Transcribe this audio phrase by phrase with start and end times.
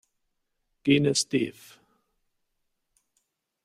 [0.83, 1.77] Genes Dev.